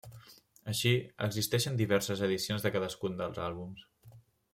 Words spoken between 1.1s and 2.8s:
existeixen diverses edicions de